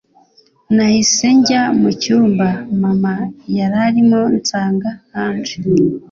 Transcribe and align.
nahise 0.75 1.27
njya 1.37 1.61
mucyumba 1.79 2.47
mama 2.81 3.13
yararimo 3.57 4.21
nsanga 4.37 4.89
Angel 5.25 5.65